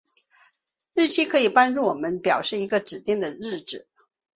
[0.95, 3.87] 日期可以帮助我们表示一个指定的日子。